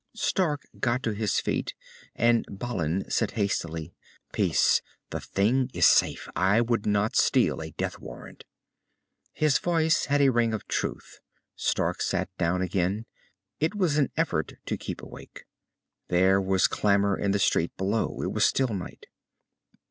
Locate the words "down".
12.39-12.63